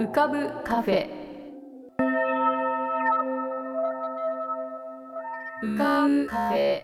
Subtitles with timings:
[0.00, 1.10] 浮かぶカフェ。
[5.62, 6.82] 浮かぶカフェ。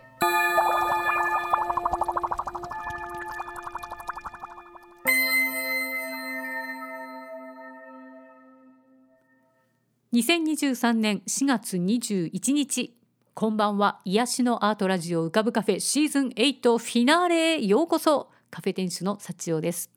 [10.13, 12.95] 2023年4月21日。
[13.33, 13.99] こんばんは。
[14.05, 18.29] 癒しのアートラジオ浮かぶカフェシーズン8フィナーレへようこそ。
[18.51, 19.96] カフェ店主の幸代です。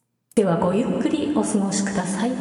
[0.33, 2.31] ではごゆっくりお過ごしください。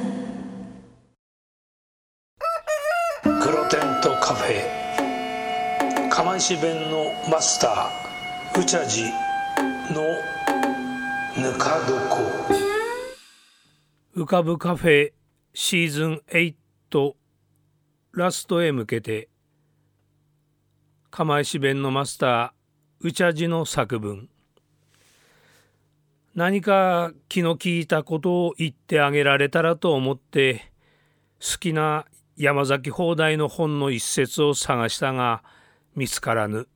[3.25, 4.63] 黒テントカフェ。
[6.09, 9.07] 釜石弁のマスターうちゃじ
[9.91, 10.03] の
[11.37, 12.19] ぬか床。
[14.23, 15.13] 浮かぶカフェ
[15.53, 16.55] シーズン8
[18.13, 19.29] ラストへ向けて。
[21.11, 24.30] 釜石弁のマスターうちゃじの作文
[26.35, 30.71] 何か気の利いたことを言ってあげられたらと思って
[31.41, 32.07] 好きな
[32.37, 35.43] 山崎放題の本の一節を探したが
[35.97, 36.69] 見つからぬ。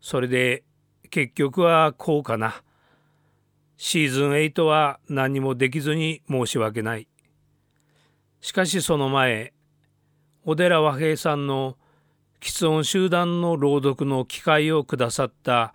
[0.00, 0.64] それで
[1.10, 2.62] 結局はこうかな。
[3.76, 7.08] シーズン8は何もできずに申し訳ない。
[8.40, 9.54] しかしその前、
[10.44, 11.76] 小寺和平さんの
[12.40, 15.72] 喫音集団の朗読の機会をくださった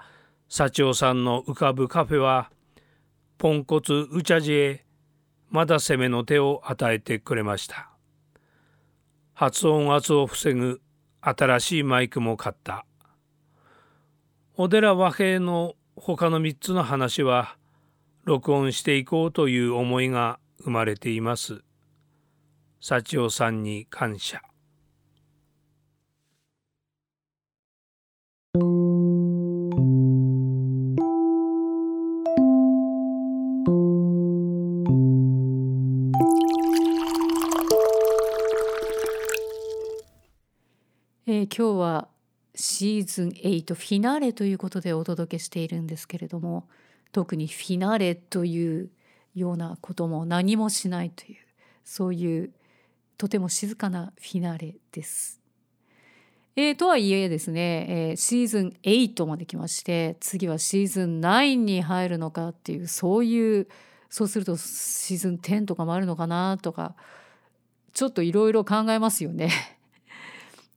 [0.50, 2.50] 幸男さんの浮かぶカフェは
[3.38, 4.86] ポンコツウチャジへ
[5.50, 7.90] まだ攻めの手を与えてくれました。
[9.34, 10.82] 発音圧を防ぐ
[11.20, 12.86] 新しいマイクも買った。
[14.56, 17.58] 小寺和平の他の3つの話は
[18.24, 21.62] 録音していこうという思いが生まれています。
[22.80, 24.42] 幸男さんに感謝。
[41.48, 42.08] 今日は
[42.56, 46.68] シーズン8フィナーレということでお届けしているんですけれども
[47.12, 48.90] 特にフィナーレという
[49.36, 51.38] ようなことも何もしないという
[51.84, 52.52] そういう
[53.18, 55.42] とても静かなフィナーレです。
[56.58, 63.68] えー、とはいえですね、えー、シーズン8まで来まして次はシーズン9に入るのかっていうそういう
[64.10, 66.96] そうするとシーズン10とかもあるのかなとか
[67.92, 69.75] ちょっといろいろ考えますよね。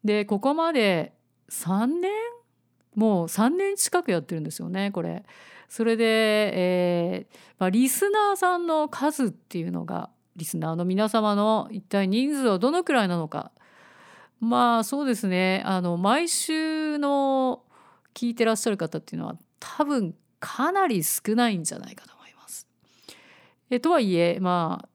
[0.08, 1.12] でここまで
[1.50, 2.10] 3年？
[2.94, 5.26] もう3年近くやってるんですよねこれ。
[5.68, 6.04] それで、
[6.58, 13.52] えーまあ、リスナーさんの数っていうのがリスナーの皆様の一体人数はどのくらいなのか
[14.40, 17.62] まあそうですねあの毎週の
[18.14, 22.66] 聞いてらっしゃる方っていうのは多分かなり少ないんじゃないかと思います。
[23.68, 24.88] えとはいえまあ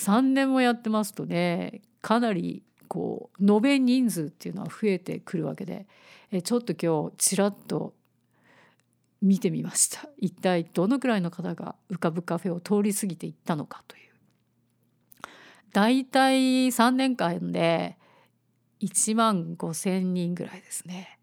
[0.00, 5.86] 3年もやってますとねかなりこう延べ人数っていうのは増えてくるわけで
[6.32, 7.94] えちょっと今日ちらっと
[9.22, 10.08] 見てみました。
[10.18, 14.10] 一体どのくらいの方が浮かぶカフェを通り過ぎていったのかという。
[15.72, 17.96] 大体3年間で
[18.80, 21.18] 1万5,000人ぐらいですね。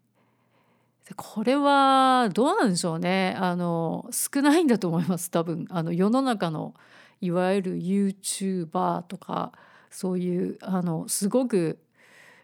[1.16, 3.34] これはどうなんでしょうね。
[3.38, 5.66] あの少ないんだと思います多分。
[5.68, 6.74] あの世の中の
[7.20, 9.52] いわゆる YouTuber とか
[9.90, 11.78] そういうあのすごく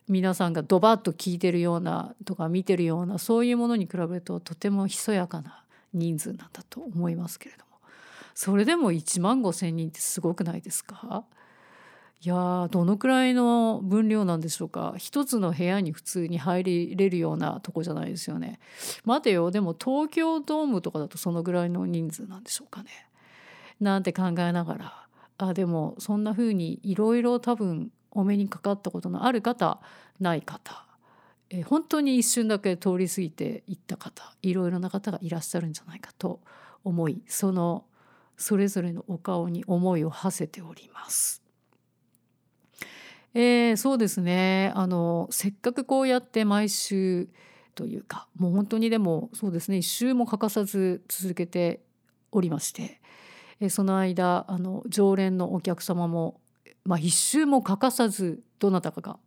[0.09, 7.79] 皆さんがドバッと聞いてるようなとか見てるようなそういうものに比べるととてもひそやかな人数なんだと思いますけれども
[8.35, 11.25] それでも1万5,000人ってすごくないですか？
[12.21, 14.95] いやどのくらいの分量なんでしょうか？
[14.97, 18.59] 一つの部屋に普通に入れるようなとこじゃないですよね。
[19.05, 22.91] 待てよでも東京ドームとかだとそのぐらいの人数なんでしょうかね。
[23.81, 25.04] なんて考えながら
[25.39, 29.81] あでもそんな風にいろいろ多分お目にかかったことのある方
[30.21, 30.87] ない方。
[31.51, 36.41] え本当に一瞬だけ通り過ぎていった方いろいろな方がいらっしゃるんじゃないかと
[36.85, 37.85] 思いその
[38.37, 41.43] それぞれのお顔に思いを馳せております。
[43.35, 44.73] えー、そうですね。
[44.75, 47.29] あのせっかくこうやって毎週
[47.75, 49.79] というかもう本当にでもそうですね。
[49.79, 51.81] 一週も欠かさず続けて
[52.33, 53.01] おりまして
[53.69, 56.41] その間あの常連のお客様も、
[56.85, 59.19] まあ、一周も欠かさずどなたかが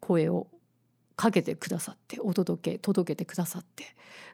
[0.00, 0.46] 声を
[1.16, 3.84] かけてくださってお届け届けてくださって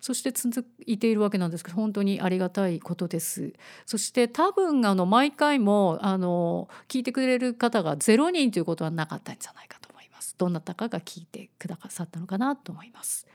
[0.01, 3.55] そして続いているわけなんですけど本当にありがたいことです。
[3.87, 10.35] そして多分あの毎回もあの聞いてくれる方が0人ということはなかったんじゃないかと思います。
[10.37, 13.27] どなたかが聞いてくださったのかなと思います。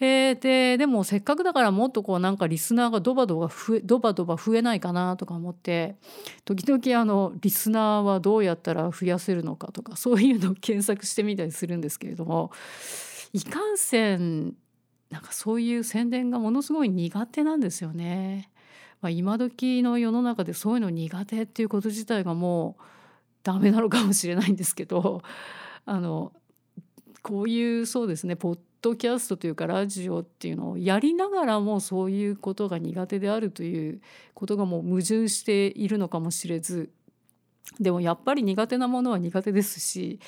[0.00, 5.96] えー、ででもせっかくだからもっとこうなんかリスナーがドバドバ増えドバドバ増えないかなとか思って
[6.44, 12.52] 時々あのリスナーはどうやったら増やせるのかとかそういうのを検索してみたりするんですけれども
[13.32, 14.54] いかんせん
[15.10, 18.50] なんかそういう宣伝がものすごい苦手なんですよね。
[19.00, 22.82] まあ、今時の世の中でそういうの苦手っていうこと自体がもう
[23.42, 25.22] ダメなのかもしれないんですけど
[25.86, 26.32] あの
[27.22, 34.00] こういうそうですねポッドキャストというかラジオっていうのをやりながらもそういうことが苦手であるという
[34.34, 36.90] ことがもう矛盾しているのかもしれず
[37.80, 40.20] でもやっぱり苦手なものは苦手ですし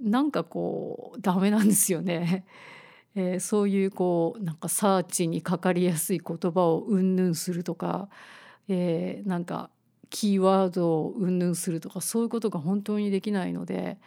[0.00, 2.44] なんかこうダメなんですよね。
[3.16, 8.08] えー、そういうこうなんかサーチにかかりやすい言葉をうんぬんするとか、
[8.66, 9.70] えー、なんか
[10.10, 13.98] キーワードをうんぬんするとかそういうことが本当にできないので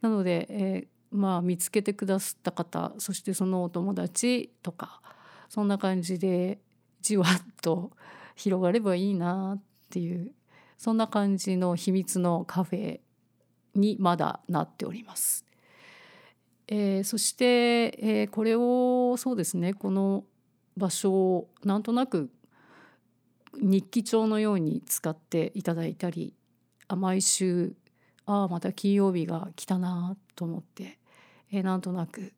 [0.00, 5.00] なので、えー、まあ、見つけてくださった方そしてそのお友達とか
[5.48, 6.58] そんな感じで
[7.00, 7.92] じわっと
[8.34, 10.32] 広がればいいなっていう
[10.76, 13.00] そんな感じの秘密のカフェ
[13.74, 15.44] にまだなっております。
[16.68, 20.24] えー、そして、えー、これをそうですねこの
[20.76, 22.28] 場所をなんとなく
[23.54, 26.34] 日記帳のように使っていただいたり
[26.88, 27.76] あ毎週
[28.26, 30.98] ああまた金曜日が来たなと思って、
[31.52, 32.32] えー、なんとなく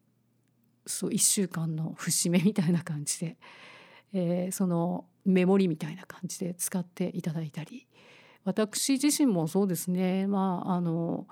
[0.86, 3.36] そう1週間の節目みたいな感じで、
[4.12, 7.86] えー、そのメモリみたいな感じで使っていただいたり
[8.44, 10.26] 私自身もそうですね。
[10.26, 11.26] まああの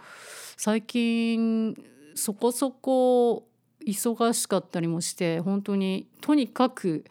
[0.58, 1.74] 最近
[2.14, 3.48] そこそこ
[3.86, 7.04] 忙しかったりもして本当にとにかく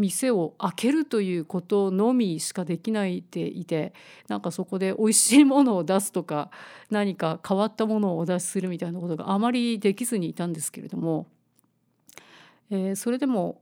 [0.00, 3.92] 店を開けるということのみしかできないでいて
[4.28, 6.50] なんかそこで美味しいものを出すとか
[6.90, 11.26] 何か変わったものをお出しするみたいなことがあまりできずにいたんですけれども、
[12.70, 13.60] えー、それでも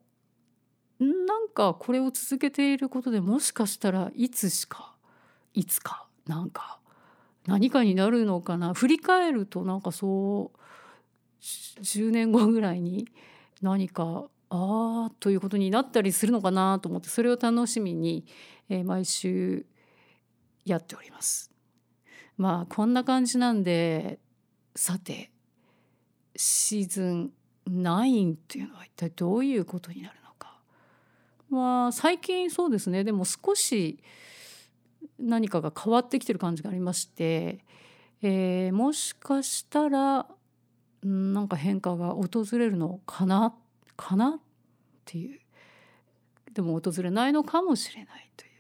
[1.01, 1.07] な
[1.41, 4.95] んかこれを続けていることでもしかしたらいつしか
[5.55, 6.79] いつかなんか
[7.47, 8.75] 何かになるのかな。
[8.75, 10.59] 振り返るとなんかそう
[11.41, 13.09] 10年後ぐらいに
[13.63, 18.25] 何かああということになったりするのかなと思ってそれを楽しみに、
[18.69, 19.67] えー、毎週
[20.65, 21.51] やっております。
[22.37, 24.19] まあこんな感じなんで
[24.75, 25.31] さて
[26.37, 27.33] シーズン
[27.69, 30.61] 9っていうのは一体どういうことになるのか。
[31.51, 33.99] まあ最近そうですねでも少し
[35.19, 37.65] 何かが変わってきてる感じがありまして、
[38.23, 40.27] えー、もしかしたら
[41.03, 43.55] なんか変化が訪れるのかなっ
[43.99, 44.41] かなっ
[45.05, 45.41] ていう
[46.55, 48.51] でも訪れないのかもしれないという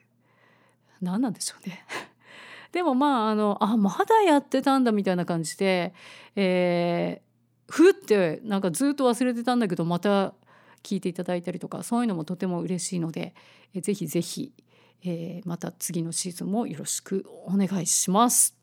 [1.00, 1.84] 何なんでしょうね。
[2.72, 5.94] でもまああのあまだやってたんだみたいな感じで、
[6.36, 10.34] えー、ふってなんかずっと忘れてたんだけどまた
[10.82, 13.34] 聞いていただいたりとかそういうのもとても嬉しいので、
[13.74, 14.52] えー、ぜひぜひ、
[15.02, 18.57] えー、また次のシーズンもよろしくお願いします。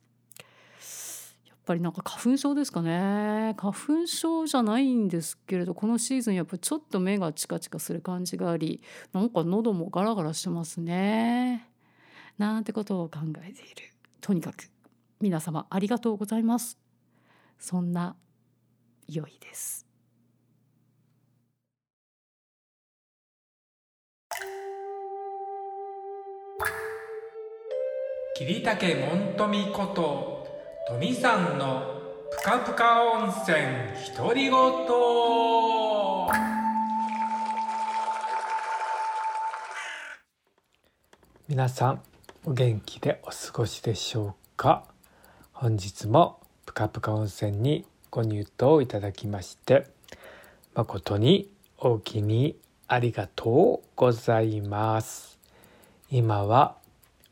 [1.65, 3.55] ぱりなんか花粉症ですかね。
[3.57, 8.81] 花粉症じゃないんですけれどこのシーズンやっぱちょっと目がチカチカする感じがあり
[9.12, 11.67] なんか喉もガラガラしてますね。
[12.38, 13.93] なんてことを考えている。
[14.22, 14.69] とにかく
[15.19, 16.77] 皆様ありがとうございます。
[17.57, 18.15] そんな
[19.07, 19.86] 良いです。
[28.38, 30.45] 桐竹門富こと。
[30.88, 32.00] 富さんの
[32.30, 33.58] ぷかぷか温泉
[34.15, 34.51] 独り言
[41.48, 42.01] 皆さん
[42.46, 44.84] お元気でお過ごしでしょうか？
[45.54, 49.88] 本日もぷかぷか温泉にご入湯いただきまして
[50.75, 51.50] 誠に
[51.80, 55.39] お気にありがとうございます。
[56.12, 56.75] 今は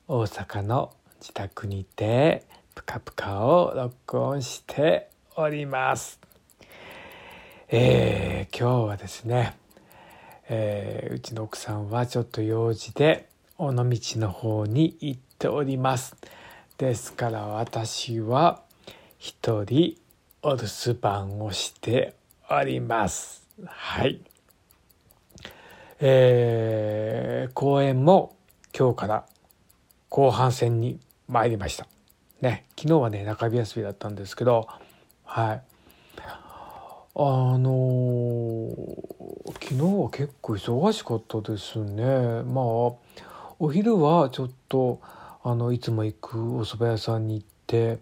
[0.07, 0.91] 大阪の
[1.22, 6.19] 自宅にてプカプカを録音しております。
[7.69, 9.55] えー、今日はですね、
[10.49, 13.85] えー、うちの奥さんはちょっと用事で尾道
[14.19, 16.15] の方に行っております。
[16.77, 18.61] ですから私は
[19.17, 19.97] 一人
[20.41, 22.15] お留守番をして
[22.49, 23.47] おります。
[23.65, 24.19] はい。
[25.99, 28.35] えー、公演も
[28.77, 29.25] 今日から
[30.09, 31.92] 後半戦に参りました。
[32.43, 34.67] ね、昨日はね、中日休みだったんですけど、
[35.23, 35.62] はい。
[37.15, 42.03] あのー、昨日は結構忙しかったですね。
[42.43, 42.65] まあ
[43.59, 45.00] お昼はちょっと
[45.41, 48.00] あのいつも行くお蕎麦屋さんに行って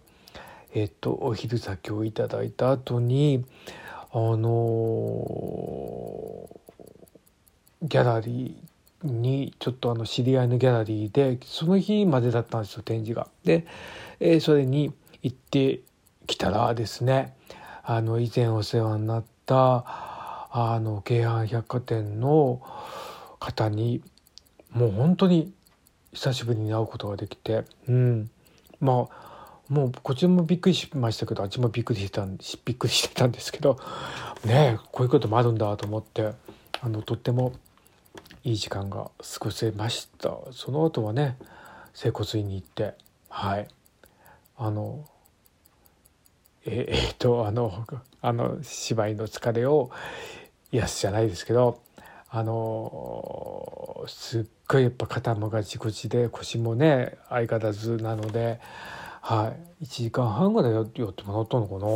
[0.74, 3.46] えっとお昼先をいただいた後に
[4.12, 8.71] あのー、ギャラリー
[9.04, 13.28] にちょっとあの知り合いのギャラリーでその日までだったんですよ展示が。
[13.44, 13.66] で、
[14.20, 15.82] えー、それに行って
[16.28, 17.36] きたらですね
[17.84, 19.86] あの以前お世話になった
[20.54, 22.62] あの京阪百貨店の
[23.40, 24.02] 方に
[24.72, 25.54] もう本当に
[26.14, 28.30] 久しぶりに会うことができて、うん、
[28.80, 29.32] まあ
[29.70, 33.80] もうこっちもびっくりしましたけどあっちもびっくりしてたんびっくりしてたんですけど
[34.46, 36.34] ねこういうこともあるんだと思って
[36.82, 37.54] あのとっても
[38.44, 40.36] いい時間が過ごせました。
[40.52, 41.38] その後はね
[41.94, 42.96] 整骨院に行って
[43.30, 43.68] はい。
[44.58, 45.06] あの
[46.66, 47.86] え えー、っとあの
[48.22, 49.92] あの芝居の疲れを
[50.72, 51.80] 癒すじゃないですけど
[52.30, 58.60] あのすっごいやっぱ肩もがちこちで腰もね相変わらずなので、
[59.22, 61.88] はい、1時間半ぐらいやってもらったのかな。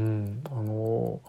[0.00, 0.42] うん。
[0.50, 1.20] あの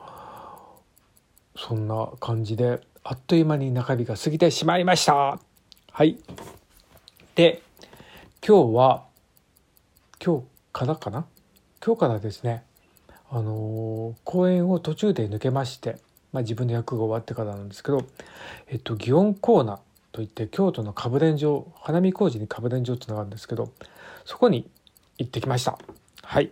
[1.55, 5.39] そんな感じであっという間に中日が過ぎてしまいました。
[5.91, 6.17] はい。
[7.35, 7.61] で
[8.45, 9.03] 今日は
[10.23, 11.25] 今日からかな？
[11.85, 12.63] 今日からですね。
[13.29, 15.97] あの公演を途中で抜けまして
[16.33, 18.05] まあ、自分の役が終わってからなんですけど、
[18.67, 19.79] えっと、祇園コーナー
[20.11, 23.71] といって京都の歌舞練場花見工事に歌舞練場ってのがあるんですけど
[24.25, 24.67] そこに
[25.17, 25.77] 行ってきました。
[26.23, 26.51] はい。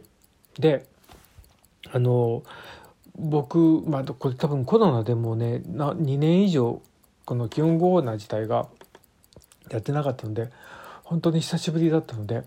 [0.59, 0.85] で
[1.91, 2.43] あの
[3.21, 6.81] 僕、まあ、これ多分コロナでもねな2年以上
[7.25, 8.67] この祇園コーナ自体が
[9.69, 10.49] やってなかったので
[11.03, 12.43] 本当に久しぶりだったので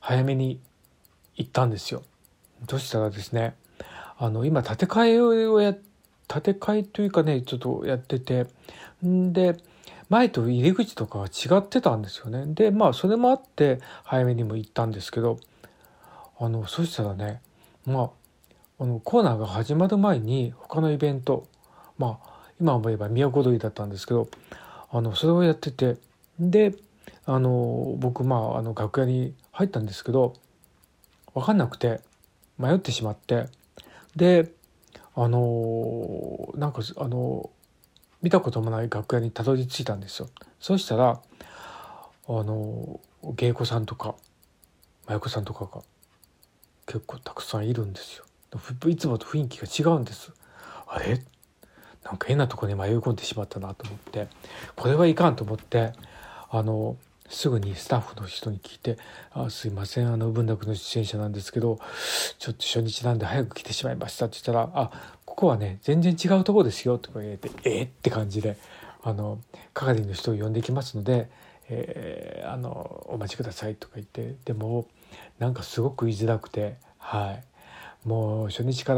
[0.00, 0.60] 早めに
[1.36, 2.02] 行ったんですよ。
[2.68, 3.54] そしたらですね
[4.16, 5.74] あの今建て替えをや
[6.28, 8.46] 建て替えというかねちょっとやってて
[9.04, 9.56] んで
[10.08, 15.38] 前と入り口とかは違ってたんですよねでまあそれもあって早めにも行ったんですけど
[16.38, 17.40] あのそしたらね
[17.84, 18.10] まあ
[18.82, 21.46] あのコーナーが始まる前に他のイベント
[21.98, 24.26] まあ今思えば都踊りだったんですけど
[24.90, 25.98] あのそれをやってて
[26.40, 26.74] で
[27.24, 30.34] あの僕まああの楽屋に入ったんですけど
[31.32, 32.00] 分かんなくて
[32.58, 33.46] 迷ってしまって
[34.16, 34.50] で
[35.14, 37.50] あのなんかあの
[38.20, 40.28] 見たこともない楽屋にたどり着いたんですよ。
[40.58, 41.20] そしたら
[42.26, 42.98] あの
[43.36, 44.16] 芸妓さんとか
[45.06, 45.82] 舞妓さんとかが
[46.86, 48.24] 結構たくさんいるんですよ。
[48.88, 50.32] いつもと雰囲気が違うんです。
[50.86, 51.22] あれ？
[52.04, 54.26] なんか変なとこに迷い込んでしまったなと思って
[54.74, 55.92] これはいかんと思って
[56.50, 56.96] あの
[57.28, 58.98] すぐにスタッフの人に聞いて
[59.32, 61.78] 「あすいませんあの文楽の出演者なんですけど
[62.38, 64.90] ちょっと初日なんで早く来てしまいました」って言ったら「あ
[65.24, 67.82] ここはね全然違うとこですよ」とか言われて「え？
[67.84, 68.58] っ?」って感じで
[69.02, 69.38] あの
[69.72, 71.30] 係の人を呼んできますので、
[71.68, 74.86] えー、あのお待ちくださいとか言ってでも
[75.38, 77.44] なんかすごく言いづらくてはい
[78.04, 78.94] もう初日か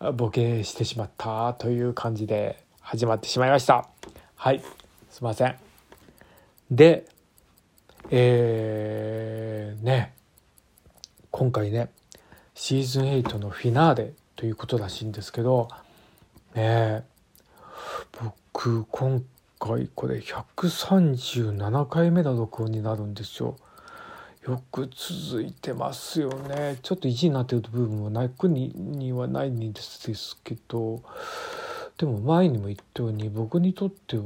[0.00, 3.88] らボケしてしまったという感じで始まってしまいました。
[4.36, 4.62] はい。
[5.10, 5.56] すいません。
[6.70, 7.06] で
[8.10, 10.14] えー、ね。
[11.30, 11.90] 今回ね
[12.54, 15.68] シーズン8のフィナーレということらしいんですけど
[16.54, 17.04] ね
[18.52, 19.22] 僕今
[19.60, 23.56] 回これ137回目の録音になるんですよ。
[24.48, 26.78] よく続いてますよね。
[26.82, 31.02] ちょっと意地になってる部分もなくににはないんですけど
[31.98, 34.22] でも前にも言ったように僕にとっては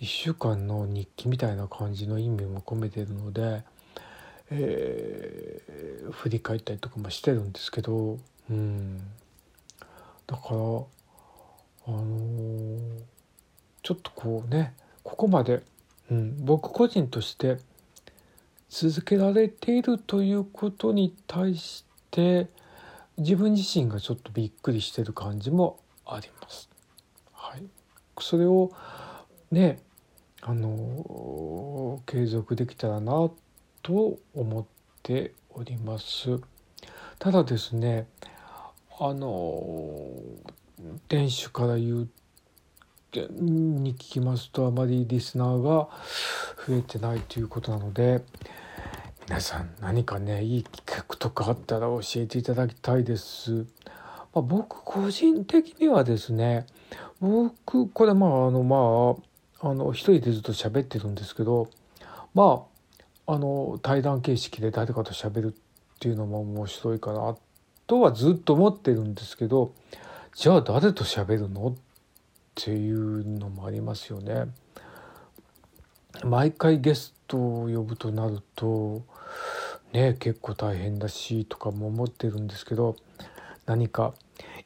[0.00, 3.62] 1週間の日記みたいな感じの意味も込めてるので、
[4.50, 8.18] えー、振り返ったりとかもしてるんですけど、
[8.50, 8.98] うん、
[10.26, 12.80] だからあのー、
[13.84, 15.62] ちょっとこうねここまで、
[16.10, 17.58] うん、僕個人として
[18.70, 22.46] 続けられているということに対して
[23.18, 26.70] 自分自身がちょっとびっくりしてる感じもあります。
[27.32, 27.64] はい、
[28.20, 28.70] それを
[29.50, 29.80] ね
[30.40, 33.28] あの継続できたらな
[33.82, 34.64] と思っ
[35.02, 36.40] ております。
[37.18, 38.06] ただですね
[39.00, 40.12] あの
[41.08, 42.08] 店主から言う
[43.12, 45.88] に聞きますとあまりリスナーが
[46.66, 48.22] 増えてないということなので
[49.30, 53.64] 皆さん何かねいい企画とかあったら教えていただきたいです。
[54.34, 56.66] まあ、僕個人的にはですね
[57.20, 59.14] 僕これまああのま
[59.62, 61.70] ああの一人でずっと喋ってるんですけど
[62.34, 62.64] ま
[63.26, 67.36] ああの対談形式で誰かと喋るっていうのも面白いかな
[67.86, 69.72] とはずっと思ってるんですけど
[70.34, 71.74] じゃあ誰と喋るのっ
[72.56, 74.46] ていうのもありますよね。
[76.24, 79.02] 毎回ゲストを呼ぶとなると
[79.92, 82.96] ね結構大変だしとかも思ってるんですけど
[83.66, 84.14] 何か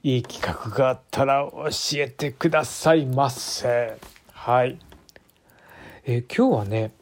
[0.02, 3.98] いい企画があったら教えてくださいませ。
[4.32, 4.78] はい。
[6.04, 6.92] え、今日はね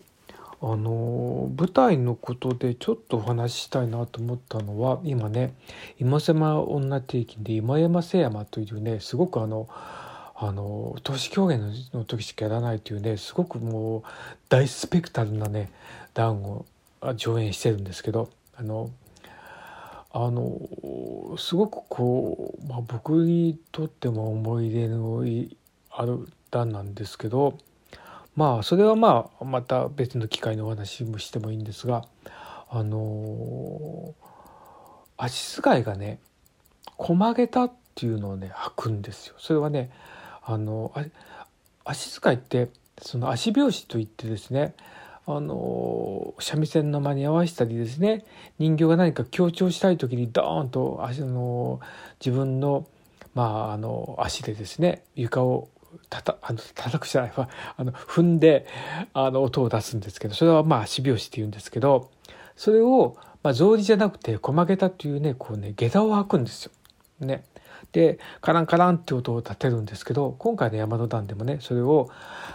[0.65, 5.55] あの舞台のことでちょっとお話ししたいなと思ったのは今ね
[5.99, 9.69] 「今狭女定期」で今山瀬山というねすごくあの
[10.37, 11.61] あの投資狂言
[11.93, 14.03] の時しかやらないというねすごくもう
[14.49, 15.73] 大スペクタルなね
[16.15, 16.65] 段を
[17.17, 18.91] 上演してるんですけどあの
[20.15, 20.61] あの
[21.39, 25.25] すごくこう、まあ、僕にとっても思い出の
[25.91, 27.59] ある段なんですけど
[28.37, 32.05] まあそれはまあまた別の機会のお話もしてもいいんですが
[32.69, 34.15] あの
[35.17, 36.19] 足すがいがね
[36.97, 39.35] 細げたっていうのをね履くんですよ。
[39.39, 39.91] それはね
[40.45, 40.93] あの
[41.85, 42.69] 足使いって
[43.01, 44.75] その足拍子といってですね
[45.27, 48.25] あの三味線の間に合わせたりですね
[48.59, 51.81] 人形が何か強調したい時にドーンと足の
[52.25, 52.87] 自分の,、
[53.35, 55.69] まあ、あの足でですね床を
[56.11, 58.67] たたあの叩くじゃないわあの踏んで
[59.13, 62.11] あの音を出すんですけどそれはまあ足拍子っていうんですけど
[62.57, 66.73] それを、まあ、草履じゃなくて駒下駄というねこうね下駄を履くんですよ。
[67.21, 67.45] ね、
[67.93, 72.11] でカランカランって音を立てるんですけど今回の山の段でもねそれを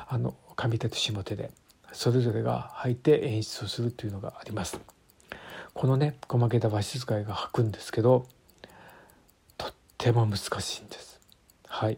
[0.09, 1.51] あの上手と下手で
[1.91, 4.79] それぞれが履いて演出をするというのがあります。
[5.74, 8.25] このね細けた和室使いが履くんですけど
[9.58, 11.20] とっても難しいんです。
[11.67, 11.98] はい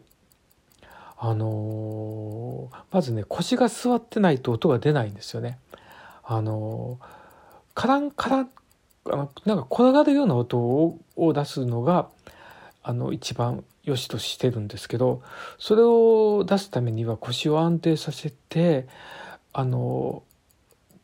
[1.18, 5.60] あのー、まずね腰が座ってないと音が出ないんですよね。
[6.24, 7.06] あのー、
[7.74, 8.50] カランカラン
[9.06, 11.00] あのなんか転がるような音を
[11.34, 12.10] 出すのが
[12.84, 15.22] あの一番良しとしてるんですけど
[15.58, 18.88] それを出すためには腰を安定させて
[19.54, 20.24] あの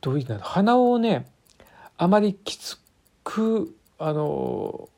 [0.01, 1.27] どういうの鼻をね
[1.97, 2.79] あまりきつ
[3.23, 4.89] くあの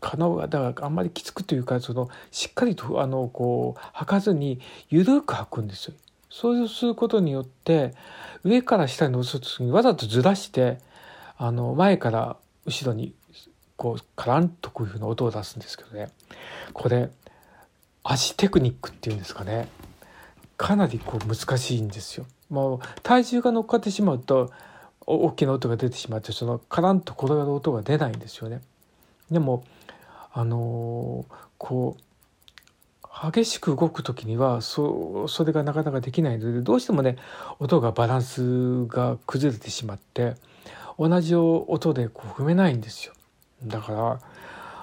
[0.00, 4.60] 鼻をだからあんまりきつくというかそのしっかりとあのこう吐かずに
[4.90, 5.94] 緩く吐くんですよ。
[6.30, 7.94] そうすることによって
[8.42, 10.78] 上から下に乗せる時にわざとずらして
[11.36, 13.14] あの前から後ろに
[13.76, 16.08] こうカランとこういうふうな音を出すんですけどね
[16.72, 17.10] これ
[18.02, 19.68] 足テクニックっていうんですかね
[20.56, 22.26] かなりこう難しいんですよ。
[22.52, 24.52] もう体重が乗っかってしまうと
[25.06, 28.60] 大きな音が出てしまってそのカランと転がる音が出ないんですよね。
[29.30, 29.64] でも
[30.34, 32.02] あのー、こう
[33.32, 37.16] 激しく動く時にはそそれがなかなかできないのでどうしてもね
[37.58, 40.34] 音がバランスが崩れてしまって
[40.98, 43.14] 同じ音でこう踏めないんですよ。
[43.64, 44.20] だから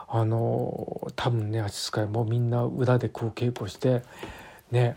[0.07, 4.01] あの多分ね足使いもみんな裏でこう稽古して
[4.71, 4.93] ね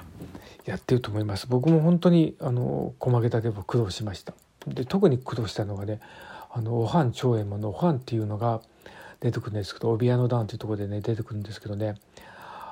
[0.65, 1.47] やってると思います。
[1.49, 4.35] 僕も本当にあの細げたでは苦労しました。
[4.67, 6.01] で特に苦労したのがね
[6.51, 8.61] あのおはん長右衛門のおはんっていうのが
[9.21, 11.97] 出てくるんですけど帯屋の段っていうところでね出てくるんですけどね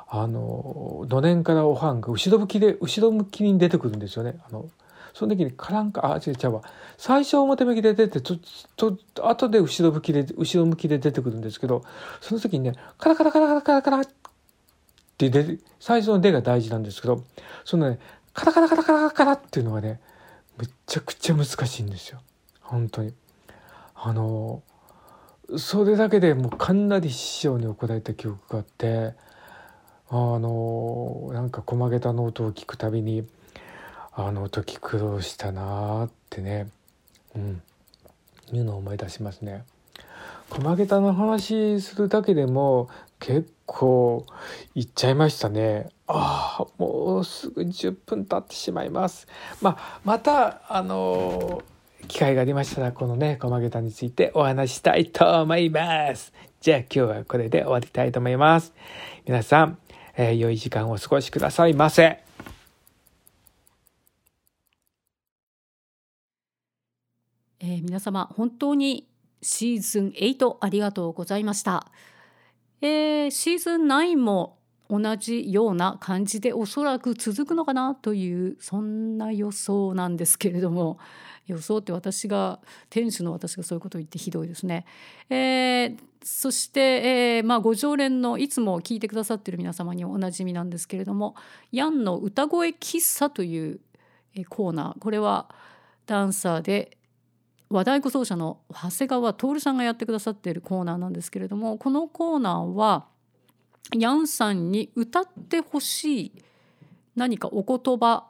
[0.09, 4.39] あの土年からおはんが後ろ向きで後ろ向きに出てくるんですよね。
[4.49, 4.69] あの
[5.13, 6.63] その時にカランカあ違う違うわ。
[6.97, 8.37] 最初表向きで出てと
[8.77, 11.85] と後で後ろ向きで後ろ向きで出てくるんですけど
[12.21, 14.07] その時にねカラカラカラカラカラカラっ
[15.21, 17.25] て出て最初の出が大事なんですけど
[17.65, 17.99] そのね
[18.33, 20.01] カラカラカラカラカラっていうのがね
[20.59, 22.21] めちゃくちゃ難しいんですよ
[22.63, 23.13] 本当に。
[23.95, 24.63] あの
[25.59, 29.15] それだけでもうかなり師匠に怒られた記憶があって
[30.09, 33.27] あのなんか細げたノートを聞くたびに
[34.13, 36.71] あの時苦労したなってね
[37.35, 37.63] うん
[38.53, 39.65] いうのを思い出しますね。
[40.51, 42.89] 駒桁の話するだけでも
[43.21, 44.27] 結構
[44.75, 45.89] いっちゃいましたね。
[46.09, 49.29] ああもうすぐ10分経ってしまいます。
[49.63, 51.63] まあまたあの
[52.09, 56.33] 機会がありましたらこのね駒桁についてお話したいと思います。
[56.61, 58.75] じゃあ今日はこれで終わりたいと思います。
[59.27, 59.79] 皆さん、
[60.17, 62.25] えー、良い時間をお過ごしくださいませ。
[67.63, 69.07] えー、皆様本当に
[69.43, 71.87] シーズン8ありがとうございました、
[72.83, 80.99] えー、シーズン9も同じような感じでおそらく続くのかなというそんな予想なんですけれども。
[81.51, 84.87] 予想って私が店主の私がそういうことを言ってひどいですね。
[85.29, 86.81] えー、そして、
[87.37, 91.35] えー、まあ、ご常連のいつも聞いてくださってる皆様におなじみなんですけれども
[91.73, 93.81] 「ヤンの歌声喫茶」という
[94.49, 94.99] コーナー。
[94.99, 95.49] これは
[96.07, 96.97] ダンサーで
[97.71, 103.07] 和太鼓奏者の長谷川徹さんがやってくださっているコーナーなんですけれどもこのコーナーは
[103.97, 106.33] ヤンさんに歌ってほしい
[107.15, 108.27] 何かお言葉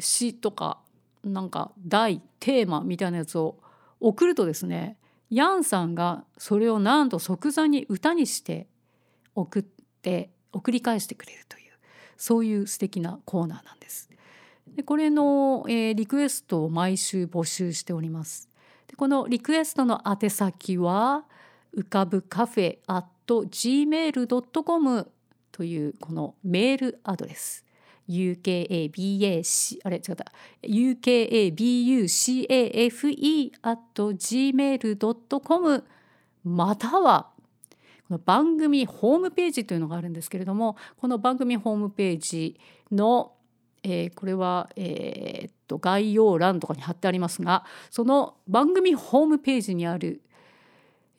[0.00, 0.78] 詩とか
[1.24, 3.56] なんか題テーマみたいなやつを
[4.00, 4.96] 送るとですね
[5.30, 8.66] ヤンさんがそれをなんと即座に歌にして
[9.34, 11.72] 送って送り返してくれるという
[12.16, 14.08] そういう素敵なコーナーなんです。
[14.74, 18.48] でこれの、えー、リクエストを毎週募集しております。
[18.88, 21.24] でこのリクエストの宛先は
[21.76, 25.10] 浮かぶカフェ at gmail.com
[25.52, 27.64] というこのメールアドレス。
[28.08, 30.32] UKABAC あれ違った。
[30.62, 31.12] UKABUCAFE
[33.62, 33.80] at
[34.14, 35.84] gmail.com
[36.44, 37.30] または
[38.08, 42.60] この番組ホームページというのがあるんですけれどもこの番組ホームページ
[42.92, 43.32] の、
[43.82, 50.22] えー、これは、えー、っと概要欄とかに貼ってありますがその番組ホームページにある、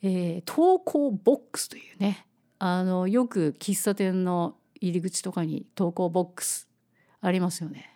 [0.01, 2.27] えー、投稿ボックスというね
[2.59, 6.67] あのよく喫茶店の入り口とかに投稿ボックス
[7.21, 7.93] ありますよね。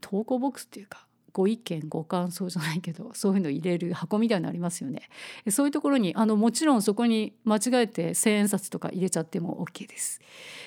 [0.00, 5.08] 投稿ボックスっていうかご意見ご感想じゃないけどそういうの入れる箱みたいなのありますよね。
[5.50, 10.20] そういうところにあのもちろんそこに間違えて千円札とか入れちゃっても OK です。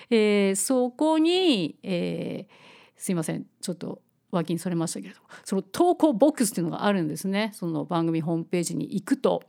[0.10, 2.54] えー、そこに、えー、
[2.96, 4.02] すいませんちょっと
[4.32, 7.52] 脇にそれましたけれどもその投稿ボックスっていうのがあるんですね。
[7.54, 9.44] その番組ホームページに行くと。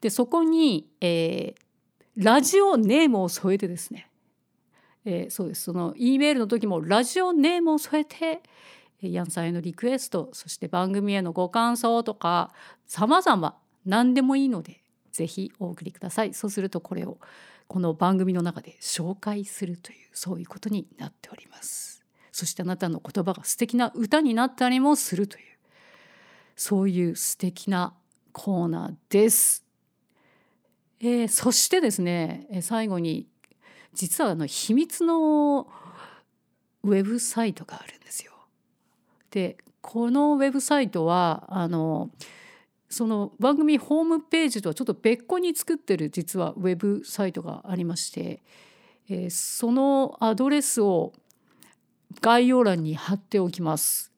[0.00, 4.10] でそこに、えー、ラジオネームを添えてですね、
[5.04, 5.62] えー、そうです。
[5.64, 8.42] その E メールの時もラジオネームを添えて
[9.02, 12.52] ヤンさんへのリクエストそして番組へのご感想とか
[12.86, 13.56] 様々
[13.86, 16.34] 何でもいいのでぜひお送りください。
[16.34, 17.18] そうするとこれを
[17.68, 21.99] この番組の中で紹介するというそういうことになっております。
[22.40, 25.44] そしてあなたの言葉が素敵な歌になったりもするという
[26.56, 27.92] そういう素敵な
[28.32, 29.62] コーナーです、
[31.00, 33.26] えー、そしてですね最後に
[33.92, 35.68] 実はあの秘密の
[36.82, 38.32] ウェブサイトがあるんですよ。
[39.30, 42.08] でこのウェブサイトはあの
[42.88, 48.40] その番組ホームページとはちょっと別個に作ってる実はウェブサイトがありまして、
[49.10, 51.12] えー、そのアドレスを
[52.20, 54.10] 概要欄に貼っておきます。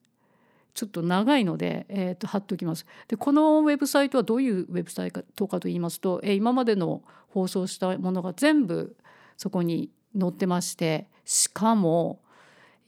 [0.73, 2.85] ちょっと長いので、えー、と貼っておきます。
[3.07, 8.95] でこのウェブサイトはどういうウェブサイトかと言いますと、えー、今までの放送したものが全部
[9.37, 12.21] そこに載ってましてしかも、